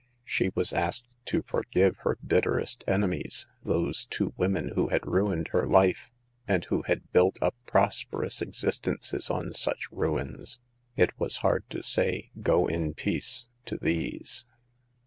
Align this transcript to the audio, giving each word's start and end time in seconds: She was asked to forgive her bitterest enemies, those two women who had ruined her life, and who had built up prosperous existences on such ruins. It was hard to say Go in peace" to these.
She 0.23 0.49
was 0.55 0.73
asked 0.73 1.09
to 1.25 1.43
forgive 1.43 1.97
her 1.97 2.17
bitterest 2.25 2.83
enemies, 2.87 3.47
those 3.63 4.05
two 4.07 4.33
women 4.35 4.69
who 4.69 4.87
had 4.87 5.05
ruined 5.05 5.49
her 5.49 5.67
life, 5.67 6.11
and 6.47 6.65
who 6.65 6.81
had 6.81 7.11
built 7.11 7.37
up 7.39 7.53
prosperous 7.67 8.41
existences 8.41 9.29
on 9.29 9.53
such 9.53 9.91
ruins. 9.91 10.57
It 10.95 11.11
was 11.19 11.37
hard 11.45 11.69
to 11.69 11.83
say 11.83 12.31
Go 12.41 12.65
in 12.65 12.95
peace" 12.95 13.45
to 13.67 13.77
these. 13.77 14.47